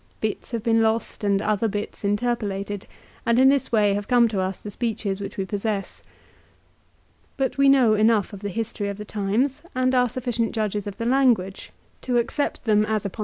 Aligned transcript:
Bits 0.19 0.49
have 0.49 0.63
been 0.63 0.81
lost 0.81 1.23
and 1.23 1.43
other 1.43 1.67
bits 1.67 2.03
interpolated, 2.03 2.87
and 3.23 3.37
in 3.37 3.49
this 3.49 3.71
way 3.71 3.93
have 3.93 4.07
come 4.07 4.27
to 4.29 4.39
us 4.39 4.57
the 4.57 4.71
speeches 4.71 5.21
which 5.21 5.37
we 5.37 5.45
possess. 5.45 6.01
But 7.37 7.59
we 7.59 7.69
know 7.69 7.93
enough 7.93 8.33
of 8.33 8.39
the 8.39 8.49
history 8.49 8.89
of 8.89 8.97
the 8.97 9.05
times, 9.05 9.61
and 9.75 9.93
are 9.93 10.09
sufficient 10.09 10.53
judges 10.53 10.87
of 10.87 10.97
the 10.97 11.05
language 11.05 11.71
to 12.01 12.17
accept 12.17 12.63
them 12.65 12.83
as 12.83 12.83
upon 12.83 12.87
the 12.87 12.93
1 12.93 12.99
Quint, 13.11 13.15
lib. 13.19 13.19